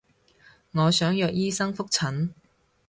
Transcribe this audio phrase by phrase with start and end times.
[0.71, 2.31] 我想約醫生覆診